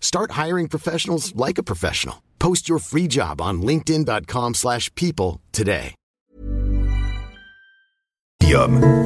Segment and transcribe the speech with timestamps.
[0.00, 2.16] Start hiring professionals like a professional.
[2.40, 5.94] Post your free job on linkedin.com/people today.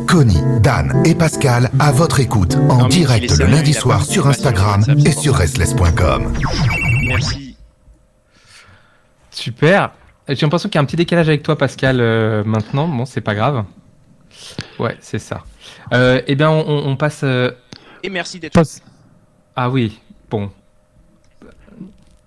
[0.06, 5.10] Connie, Dan et Pascal à votre écoute en direct le lundi soir sur Instagram et
[5.10, 6.32] sur restless.com.
[7.08, 7.56] Merci.
[9.32, 9.90] Super.
[10.28, 12.86] J'ai l'impression qu'il y a un petit décalage avec toi, Pascal, euh, maintenant.
[12.86, 13.64] Bon, c'est pas grave.
[14.78, 15.42] Ouais, c'est ça.
[15.92, 17.22] Euh, eh bien, on, on passe.
[17.24, 17.50] euh,
[18.04, 18.62] Et merci d'être
[19.56, 19.98] Ah oui,
[20.30, 20.52] bon.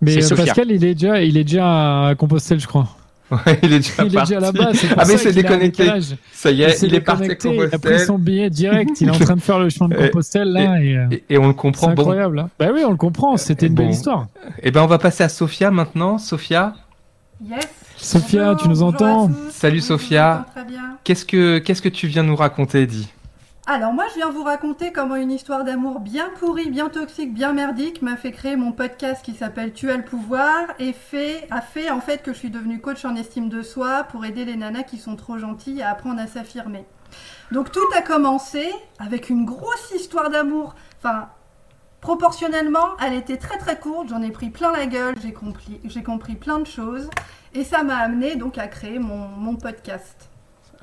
[0.05, 0.37] Mais C'est euh.
[0.37, 2.87] Pascal, il est déjà, il est déjà à Compostelle, je crois.
[3.31, 4.29] Ouais, il est déjà il est parti.
[4.33, 4.69] déjà là-bas.
[4.75, 5.89] c'est pour Ah, mais c'est déconnecté.
[6.31, 9.01] Ça y est, il est parti à Il a pris son billet direct.
[9.01, 10.79] Il est en train de faire le chemin de Compostelle là.
[10.79, 11.87] Et, euh, Et, et on le c'est comprend.
[11.93, 12.39] Bon, incroyable.
[12.39, 12.49] hein.
[12.59, 13.35] Bah oui, on le comprend.
[13.37, 13.81] C'était une Bon.
[13.83, 14.27] belle histoire.
[14.61, 16.19] eh ben, on va passer à Sophia maintenant.
[16.19, 16.75] Sophia,
[17.43, 17.67] Yes.
[17.97, 19.31] Sophia, Bonjour, tu nous entends.
[19.49, 20.31] Salut, Oui, Sophia.
[20.41, 20.81] entends Très bien.
[21.03, 23.07] qu'est-ce que qu'est-ce que tu viens nous raconter, dis
[23.67, 27.51] Alors moi, je viens vous raconter comment une histoire d'amour bien pourrie, bien toxique, bien
[27.51, 31.61] merdique m'a fait créer mon podcast qui s'appelle Tu as le pouvoir et fait, a
[31.61, 34.55] fait en fait que je suis devenue coach en estime de soi pour aider les
[34.55, 36.85] nanas qui sont trop gentilles à apprendre à s'affirmer.
[37.51, 38.69] Donc tout a commencé
[38.99, 40.75] avec une grosse histoire d'amour.
[40.99, 41.29] Enfin,
[42.01, 44.09] proportionnellement, elle était très très courte.
[44.09, 45.15] J'en ai pris plein la gueule.
[45.23, 47.09] J'ai compris, j'ai compris plein de choses
[47.55, 50.29] et ça m'a amené donc à créer mon, mon podcast.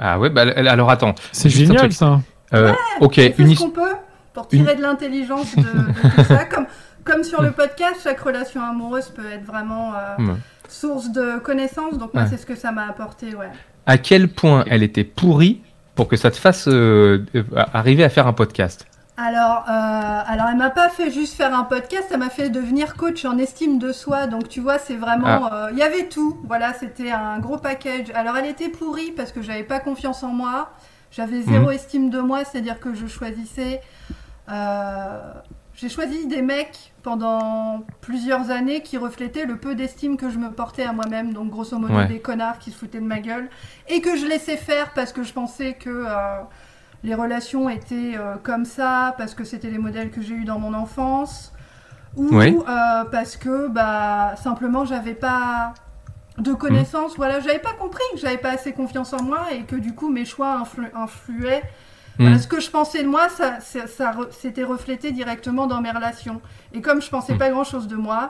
[0.01, 1.15] Ah ouais, bah alors attends.
[1.31, 1.93] C'est Juste un génial truc.
[1.93, 2.21] ça.
[2.55, 3.95] Euh, ok, On fait une ce qu'on peut
[4.35, 6.45] pour tirer de l'intelligence de, de tout ça.
[6.51, 6.67] Comme,
[7.05, 10.33] comme sur le podcast, chaque relation amoureuse peut être vraiment euh,
[10.69, 11.99] source de connaissances.
[11.99, 12.29] Donc moi, Ouais.
[12.31, 13.51] c'est ce que ça m'a apporté, ouais.
[13.87, 15.63] À quel point elle était pourrie
[15.97, 17.25] pour que ça te fasse euh,
[17.75, 18.87] arriver à faire un podcast?
[19.17, 23.25] Alors, alors elle m'a pas fait juste faire un podcast, ça m'a fait devenir coach
[23.27, 24.27] en estime de soi.
[24.27, 25.69] Donc tu vois, c'est vraiment, Ah.
[25.73, 26.39] il y avait tout.
[26.47, 28.07] Voilà, c'était un gros package.
[28.15, 30.71] Alors elle était pourrie parce que j'avais pas confiance en moi,
[31.13, 31.73] j'avais zéro Mhm.
[31.73, 33.81] estime de moi, c'est-à-dire que je choisissais.
[34.49, 35.33] euh,
[35.75, 40.51] j'ai choisi des mecs pendant plusieurs années qui reflétaient le peu d'estime que je me
[40.51, 42.07] portais à moi-même, donc grosso modo Ouais.
[42.09, 43.49] des connards qui se foutaient de ma gueule,
[43.89, 46.41] et que je laissais faire parce que je pensais que euh,
[47.05, 50.59] les relations étaient euh, comme ça, parce que c'était les modèles que j'ai eus dans
[50.59, 51.53] mon enfance,
[52.17, 52.29] ou
[53.11, 55.73] parce que bah, simplement j'avais pas
[56.39, 59.77] de connaissances, voilà, j'avais pas compris que j'avais pas assez confiance en moi et que
[59.77, 61.63] du coup mes choix influ- influaient
[62.19, 62.39] voilà, Hmm.
[62.41, 65.91] ce que je pensais de moi, ça, ça, ça re- s'était reflété directement dans mes
[65.91, 66.43] relations.
[66.75, 67.39] Et comme je pensais Mm.
[67.39, 68.29] pas grand chose de moi,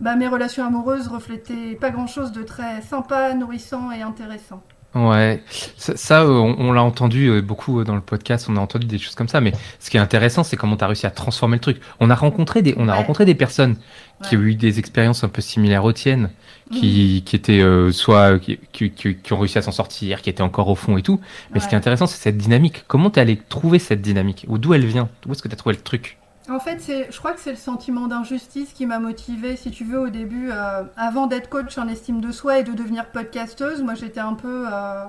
[0.00, 4.62] bah, mes relations amoureuses reflétaient pas grand chose de très sympa, nourrissant et intéressant.
[4.94, 5.44] Ouais,
[5.76, 8.60] ça, ça, euh, on, on l'a entendu euh, beaucoup euh, dans le podcast, on a
[8.60, 11.06] entendu des choses comme ça, mais ce qui est intéressant, c'est comment tu as réussi
[11.06, 11.80] à transformer le truc.
[12.00, 12.98] On a rencontré des, on a Ouais.
[12.98, 13.76] rencontré des personnes
[14.22, 16.30] qui ont eu des expériences un peu similaires aux tiennes,
[16.72, 20.68] qui, qui étaient euh, soit qui, qui, ont réussi à s'en sortir, qui étaient encore
[20.68, 21.20] au fond et tout.
[21.52, 22.84] Mais ce qui est intéressant, c'est cette dynamique.
[22.88, 24.46] Comment t'es allé trouver cette dynamique?
[24.48, 25.10] Ou d'où elle vient?
[25.26, 26.18] Où est-ce que tu as trouvé le truc?
[26.48, 29.84] En fait, c'est, je crois que c'est le sentiment d'injustice qui m'a motivée, si tu
[29.84, 33.82] veux, au début, euh, avant d'être coach en estime de soi et de devenir podcasteuse.
[33.82, 35.04] Moi, j'étais un peu, euh,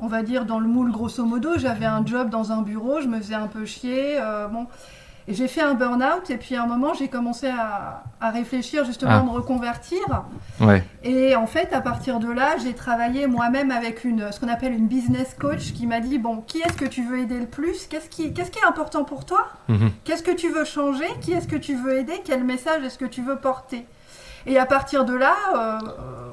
[0.00, 1.56] on va dire, dans le moule grosso modo.
[1.56, 4.18] J'avais un job dans un bureau, je me faisais un peu chier.
[4.20, 4.66] euh, bon.
[5.28, 8.84] Et j'ai fait un burn-out, et puis à un moment, j'ai commencé à, à réfléchir
[8.84, 9.18] justement Ah.
[9.20, 10.00] à me reconvertir.
[10.60, 10.82] Ouais.
[11.04, 14.72] Et en fait, à partir de là, j'ai travaillé moi-même avec une, ce qu'on appelle
[14.72, 17.86] une business coach qui m'a dit bon, qui est-ce que tu veux aider le plus?
[17.86, 19.46] Qu'est-ce qui, qu'est-ce qui est important pour toi?
[19.68, 19.90] Mhm.
[20.04, 21.06] Qu'est-ce que tu veux changer?
[21.20, 22.20] Qui est-ce que tu veux aider?
[22.24, 23.86] Quel message est-ce que tu veux porter?
[24.46, 25.78] Et à partir de là, euh,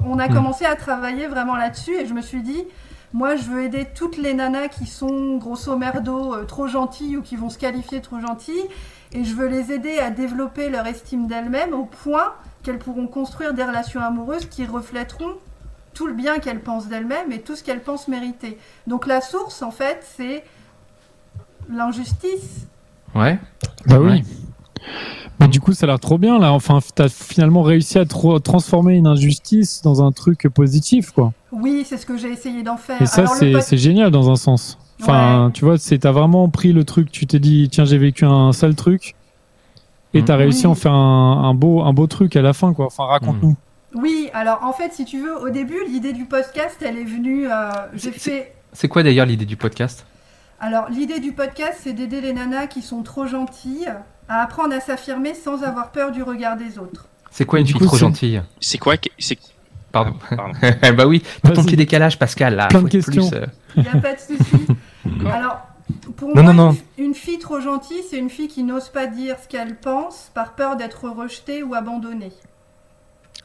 [0.04, 0.34] on a Mhm.
[0.34, 2.64] commencé à travailler vraiment là-dessus et je me suis dit,
[3.12, 7.22] moi je veux aider toutes les nanas qui sont grosso merdo euh, trop gentilles ou
[7.22, 8.66] qui vont se qualifier trop gentilles
[9.12, 13.54] et je veux les aider à développer leur estime d'elles-mêmes au point qu'elles pourront construire
[13.54, 15.34] des relations amoureuses qui reflèteront
[15.94, 18.58] tout le bien qu'elles pensent d'elles-mêmes et tout ce qu'elles pensent mériter.
[18.86, 20.44] Donc la source, en fait, c'est
[21.68, 22.66] l'injustice.
[23.14, 23.38] Ouais.
[23.86, 24.10] Bah oui.
[24.10, 24.22] Ouais.
[25.40, 26.52] Mais du coup, ça a l'air trop bien là.
[26.52, 31.32] Enfin, t'as finalement réussi à transformer une injustice dans un truc positif, quoi.
[31.60, 33.00] Oui, c'est ce que j'ai essayé d'en faire.
[33.02, 34.78] Et ça, c'est pod- génial dans un sens.
[35.02, 37.10] Enfin, tu vois, c'est t'as vraiment pris le truc.
[37.10, 39.14] Tu t'es dit, tiens, j'ai vécu un sale truc,
[40.12, 42.74] et t'as réussi à en faire un, un beau, un beau truc à la fin,
[42.74, 42.86] quoi.
[42.86, 43.56] Enfin, raconte-nous.
[43.94, 47.46] Oui, alors en fait, si tu veux, au début, l'idée du podcast, elle est venue.
[47.50, 48.54] euh, j'ai C'est- fait.
[48.72, 50.06] C'est quoi d'ailleurs l'idée du podcast?
[50.60, 53.88] Alors, l'idée du podcast, c'est d'aider les nanas qui sont trop gentilles
[54.28, 57.08] à apprendre à s'affirmer sans avoir peur du regard des autres.
[57.32, 58.42] C'est quoi une Du fille coup, trop gentille?
[58.60, 59.38] C'est quoi que- c'est
[59.92, 60.14] Pardon.
[60.36, 60.52] Pardon.
[60.96, 62.54] bah oui, ton petit décalage, Pascal.
[62.56, 63.30] Là, Plein faut de plus, questions.
[63.34, 63.46] euh,
[63.76, 64.66] Il n'y a pas de souci.
[65.32, 65.58] Alors,
[66.16, 66.76] pour Non, moi, non, non.
[66.98, 70.30] Une, une fille trop gentille, c'est une fille qui n'ose pas dire ce qu'elle pense
[70.34, 72.32] par peur d'être rejetée ou abandonnée.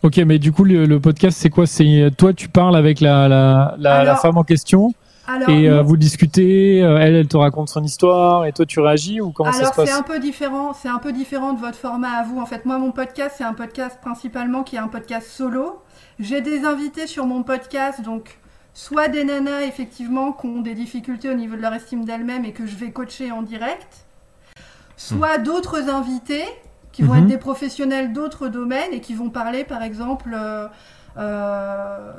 [0.04, 1.66] Ok, mais du coup, le, le podcast, c'est quoi?
[1.66, 4.94] C'est toi, tu parles avec la, la, la, femme en question,
[5.27, 6.83] Alors, et euh, vous discutez.
[6.83, 9.72] euh, elle, elle te raconte son histoire, et toi, tu réagis ou comment ça Alors
[9.74, 12.39] se passe c'est un peu différent, c'est un peu différent de votre format à vous.
[12.39, 15.81] En fait, moi mon podcast c'est un podcast principalement qui est un podcast solo.
[16.19, 18.38] J'ai des invités sur mon podcast, donc
[18.74, 22.51] soit des nanas effectivement qui ont des difficultés au niveau de leur estime d'elles-mêmes et
[22.51, 24.06] que je vais coacher en direct,
[24.98, 26.44] soit d'autres invités
[26.92, 27.19] qui vont Mhm.
[27.24, 30.68] être des professionnels d'autres domaines et qui vont parler par exemple euh,
[31.18, 32.12] euh,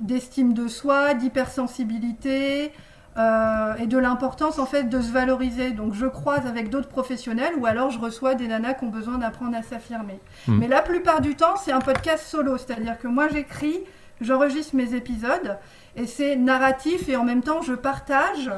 [0.00, 2.72] d'estime de soi, d'hypersensibilité,
[3.16, 5.70] euh, et de l'importance en fait de se valoriser.
[5.70, 9.18] Donc je croise avec d'autres professionnels ou alors je reçois des nanas qui ont besoin
[9.18, 10.18] d'apprendre à s'affirmer.
[10.48, 10.58] Hmm.
[10.58, 13.78] Mais la plupart du temps c'est un podcast solo, c'est-à-dire que moi j'écris,
[14.20, 15.58] j'enregistre mes épisodes
[15.94, 18.50] et c'est narratif et en même temps je partage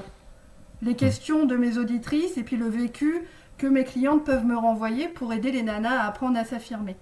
[0.80, 3.26] les questions de mes auditrices et puis le vécu
[3.58, 6.96] que mes clientes peuvent me renvoyer pour aider les nanas à apprendre à s'affirmer.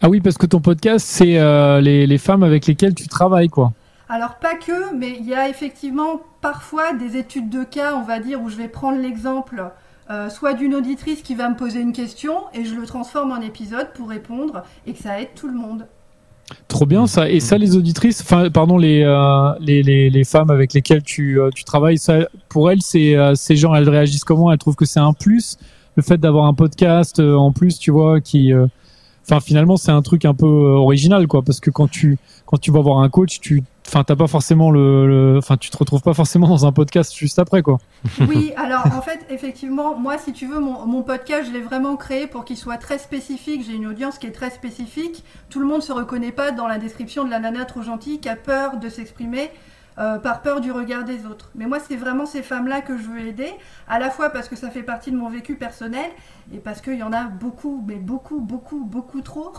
[0.00, 3.48] Ah oui, parce que ton podcast, c'est euh, les, les femmes avec lesquelles tu travailles,
[3.48, 3.72] quoi.
[4.08, 8.18] Alors pas que, mais il y a effectivement parfois des études de cas, on va
[8.18, 9.70] dire, où je vais prendre l'exemple
[10.10, 13.40] euh, soit d'une auditrice qui va me poser une question et je le transforme en
[13.40, 15.86] épisode pour répondre et que ça aide tout le monde.
[16.68, 17.30] Trop bien ça.
[17.30, 21.40] Et ça, les auditrices, enfin, pardon, les, euh, les, les, les femmes avec lesquelles tu,
[21.40, 22.18] euh, tu travailles, ça,
[22.50, 24.52] pour elles, c'est ces gens, elles réagissent comment?
[24.52, 25.56] Elles trouvent que c'est un plus,
[25.96, 28.52] le fait d'avoir un podcast en plus, tu vois, qui,
[29.24, 32.58] enfin, finalement, c'est un truc un peu euh, original, quoi, parce que quand tu, quand
[32.58, 36.02] tu vas voir un coach, tu, enfin, t'as pas forcément le, enfin, tu te retrouves
[36.02, 37.78] pas forcément dans un podcast juste après, quoi.
[38.28, 41.96] Oui, alors en fait, effectivement, moi, si tu veux, mon, mon podcast, je l'ai vraiment
[41.96, 43.62] créé pour qu'il soit très spécifique.
[43.66, 45.24] J'ai une audience qui est très spécifique.
[45.50, 48.28] Tout le monde se reconnaît pas dans la description de la nana trop gentille qui
[48.28, 49.50] a peur de s'exprimer.
[49.98, 51.50] Euh, par peur du regard des autres.
[51.54, 53.52] Mais moi, c'est vraiment ces femmes-là que je veux aider,
[53.88, 56.10] à la fois parce que ça fait partie de mon vécu personnel
[56.54, 59.52] et parce qu'il y en a beaucoup, mais beaucoup, beaucoup, beaucoup trop,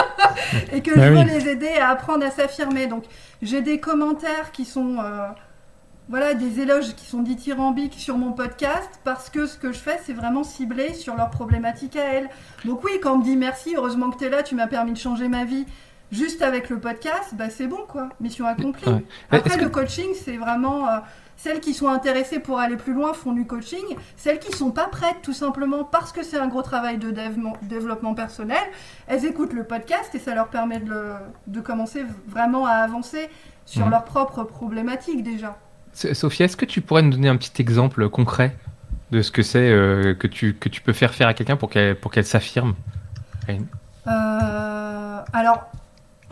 [0.72, 1.24] et que Bah je veux oui.
[1.24, 2.86] les aider à apprendre à s'affirmer.
[2.86, 3.04] Donc,
[3.42, 5.28] j'ai des commentaires qui sont euh,
[6.08, 9.98] voilà, des éloges qui sont dithyrambiques sur mon podcast parce que ce que je fais,
[10.04, 12.28] c'est vraiment ciblé sur leurs problématiques à elles.
[12.64, 14.92] Donc oui, quand on me dit merci, heureusement que tu es là, tu m'as permis
[14.92, 15.66] de changer ma vie
[16.12, 18.90] juste avec le podcast, bah c'est bon quoi, mission accomplie.
[18.90, 19.04] Ouais.
[19.30, 20.98] Après le que- coaching, c'est vraiment euh,
[21.36, 23.84] celles qui sont intéressées pour aller plus loin font du coaching,
[24.16, 28.14] celles qui sont pas prêtes tout simplement parce que c'est un gros travail de développement-
[28.14, 28.62] personnel,
[29.08, 31.14] elles écoutent le podcast et ça leur permet de, le-
[31.48, 33.28] de commencer vraiment à avancer
[33.66, 35.58] sur leurs propres problématiques déjà.
[35.92, 38.56] Sophie, est-ce que tu pourrais nous donner un petit exemple concret
[39.10, 41.70] de ce que c'est euh, que, tu, que tu peux faire faire à quelqu'un pour
[41.70, 42.74] qu'elle pour qu'elle s'affirme
[44.06, 45.70] Euh, alors,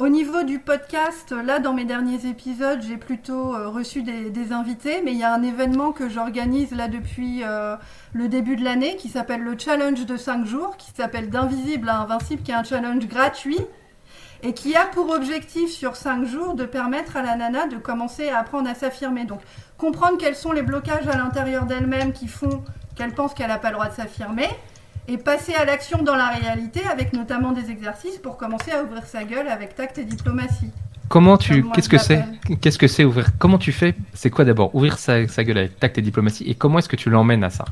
[0.02, 5.00] au niveau du podcast, là, dans mes derniers épisodes, j'ai plutôt euh, reçu des, invités,
[5.04, 7.76] mais il y a un événement que j'organise là depuis euh,
[8.12, 12.00] le début de l'année qui s'appelle le challenge de 5 jours, qui s'appelle d'invisible à
[12.00, 13.60] invincible, qui est un challenge gratuit
[14.42, 18.28] et qui a pour objectif sur 5 jours de permettre à la nana de commencer
[18.28, 19.24] à apprendre à s'affirmer.
[19.24, 19.40] Donc,
[19.78, 22.64] comprendre quels sont les blocages à l'intérieur d'elle-même qui font
[22.96, 24.48] qu'elle pense qu'elle n'a pas le droit de s'affirmer
[25.08, 29.04] et passer à l'action dans la réalité avec notamment des exercices pour commencer à ouvrir
[29.06, 30.70] sa gueule avec tact et diplomatie.
[31.08, 32.24] Comment tu qu'est-ce que c'est.
[32.62, 35.78] Qu'est-ce que c'est ouvrir Comment tu fais C'est quoi d'abord ouvrir sa, sa gueule avec
[35.78, 37.66] tact et diplomatie et comment est-ce que tu l'emmènes à ça?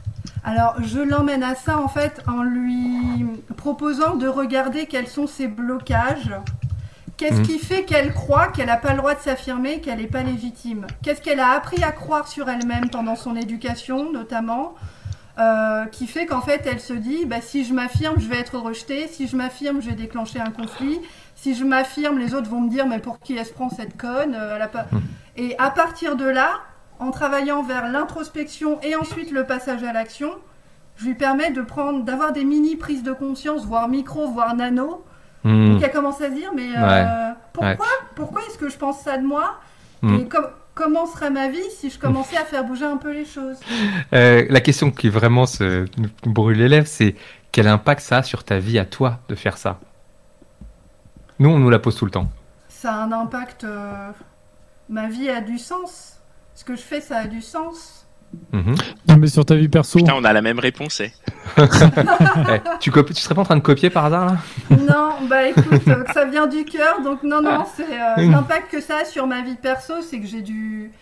[0.44, 3.24] Alors, je l'emmène à ça en fait en lui
[3.56, 6.32] proposant de regarder quels sont ses blocages.
[7.16, 7.46] Qu'est-ce Mhm.
[7.46, 10.86] qui fait qu'elle croit qu'elle n'a pas le droit de s'affirmer, qu'elle n'est pas légitime?
[11.02, 14.74] Qu'est-ce qu'elle a appris à croire sur elle-même pendant son éducation, notamment?
[15.40, 18.58] Euh, qui fait qu'en fait elle se dit bah, si je m'affirme, je vais être
[18.58, 21.00] rejetée, si je m'affirme, je vais déclencher un conflit,
[21.34, 23.96] si je m'affirme, les autres vont me dire mais pour qui elle se prend cette
[23.96, 24.86] conne Euh, elle a pas...
[25.36, 26.60] Et à partir de là,
[26.98, 30.32] en travaillant vers l'introspection et ensuite le passage à l'action,
[30.96, 35.04] je lui permets de prendre, d'avoir des mini prises de conscience, voire micro, voire nano.
[35.44, 35.72] Hmm.
[35.72, 39.00] Donc elle commence à se dire mais euh, Ouais, pourquoi, pourquoi est-ce que je pense
[39.00, 39.58] ça de moi?
[40.02, 40.14] Mm.
[40.14, 43.24] Et comme comment serait ma vie si je commençais à faire bouger un peu les
[43.24, 43.58] choses
[44.12, 45.86] Euh, la question qui vraiment se
[46.24, 47.14] brûle les lèvres, c'est
[47.52, 49.78] quel impact ça a sur ta vie à toi de faire ça?
[51.38, 52.30] Nous, on nous la pose tout le temps.
[52.68, 53.64] Ça a un impact.
[53.64, 54.10] euh,
[54.88, 56.20] Ma vie a du sens.
[56.54, 58.06] Ce que je fais, ça a du sens.
[58.52, 58.74] Mhm.
[59.08, 59.98] Non, mais sur ta vie perso.
[59.98, 61.00] Putain, on a la même réponse.
[61.00, 61.12] eh.
[62.52, 64.36] Eh, tu, serais pas en train de copier par hasard là?
[64.70, 68.30] Non, bah écoute, euh, ça vient du cœur, donc non, non, c'est euh, Mm.
[68.32, 70.92] l'impact que ça a sur ma vie perso, c'est que j'ai du,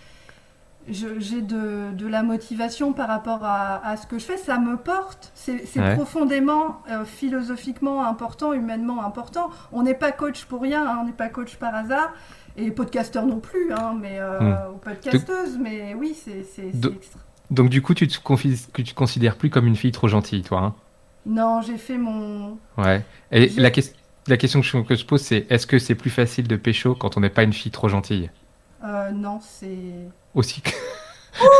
[0.88, 4.76] j'ai de, de la motivation par rapport à, à ce que je fais, ça me
[4.76, 5.30] porte.
[5.34, 5.94] C'est c'est Ouais.
[5.96, 9.50] profondément, euh, philosophiquement important, humainement important.
[9.72, 12.12] On n'est pas coach pour rien, hein, on n'est pas coach par hasard.
[12.60, 14.74] Et podcasteur non plus, hein, mais euh, Mm.
[14.74, 17.20] ou podcasteuse, mais oui, c'est extra.
[17.50, 20.74] Donc du coup, tu te, tu considères plus comme une fille trop gentille, toi hein?
[21.24, 23.04] Non, j'ai fait mon, Ouais.
[23.32, 23.94] Et la, ques-
[24.26, 26.94] la question que je, que je pose, c'est est-ce que c'est plus facile de pécho
[26.94, 28.30] quand on n'est pas une fille trop gentille?
[28.84, 29.78] Euh, non, c'est
[30.34, 30.70] Aussi que-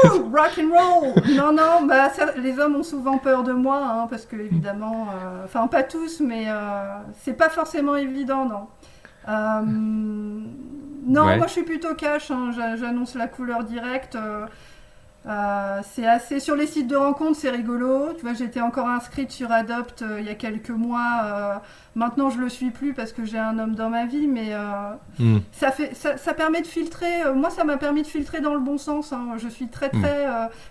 [0.09, 1.23] Ouh, rock and roll.
[1.37, 5.09] Non, non, bah ça, les hommes ont souvent peur de moi, hein, parce que évidemment,
[5.12, 8.67] euh, enfin pas tous, mais euh, c'est pas forcément évident, non.
[9.28, 10.40] Euh,
[11.09, 11.37] non, Ouais.
[11.38, 14.15] moi je suis plutôt cash, hein, j'a- j'annonce la couleur directe.
[14.15, 14.47] euh,
[15.27, 18.12] euh, c'est assez sur les sites de rencontres, c'est rigolo.
[18.17, 21.61] Tu vois, j'étais encore inscrite sur Adopt euh, il y a quelques mois.
[21.95, 24.55] maintenant, je le suis plus parce que j'ai un homme dans ma vie, mais
[25.19, 25.38] Hmm.
[25.53, 27.25] ça, fait, ça, ça permet de filtrer.
[27.35, 29.12] moi, ça m'a permis de filtrer dans le bon sens.
[29.12, 29.31] hein.
[29.37, 30.00] Je suis très, Mm.
[30.03, 30.27] très.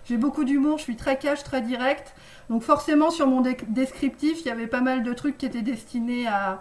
[0.06, 2.14] j'ai beaucoup d'humour, je suis très cash, très direct.
[2.48, 6.26] Donc, forcément, sur mon descriptif, il y avait pas mal de trucs qui étaient destinés
[6.26, 6.60] à.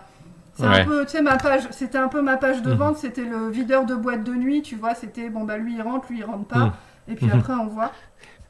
[0.57, 0.81] C'est Ouais.
[0.81, 2.77] un peu, tu sais, ma page, c'était un peu ma page de Mhm.
[2.77, 5.81] vente, c'était le videur de boîte de nuit, tu vois, c'était bon, bah lui il
[5.81, 6.71] rentre, lui il rentre pas, Mhm.
[7.09, 7.31] et puis Mhm.
[7.39, 7.91] après on voit.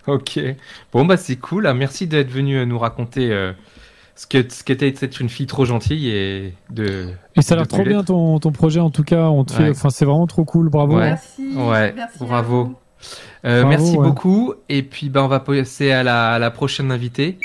[0.08, 0.40] Ok.
[0.94, 1.68] Bon, bah c'est cool.
[1.68, 3.52] Ah, Merci d'être venu euh, nous raconter euh,
[4.16, 7.10] ce que ce qu'était d'être une fille trop gentille et de.
[7.36, 9.24] Et ça a l'air trop bien ton, ton projet en tout cas.
[9.26, 10.70] On te fait, enfin c'est vraiment trop cool.
[10.70, 10.96] Bravo.
[10.96, 11.10] Ouais.
[11.10, 12.64] Merci, Ouais, merci à bravo.
[12.64, 12.76] vous.
[13.44, 14.08] Euh, Bravo, merci ouais.
[14.08, 14.54] beaucoup.
[14.70, 17.38] Et puis, bah, on va passer à la, à la prochaine invitée.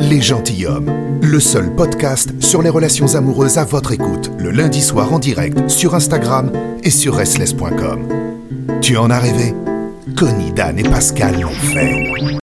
[0.00, 5.12] Les Gentilhommes, le seul podcast sur les relations amoureuses à votre écoute, le lundi soir
[5.12, 6.52] en direct sur Instagram
[6.82, 8.06] et sur restless.com.
[8.80, 9.54] Tu en as rêvé?
[10.16, 12.38] Connie, Dan et Pascal l'ont fait.